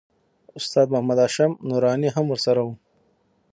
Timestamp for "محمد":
0.93-1.19